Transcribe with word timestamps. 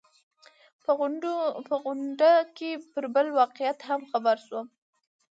په 1.67 1.75
غونډه 1.83 2.31
کې 2.57 2.71
پر 2.91 3.03
بل 3.13 3.27
واقعیت 3.39 3.79
هم 3.89 4.01
خبر 4.11 4.35
شوم. 4.45 4.67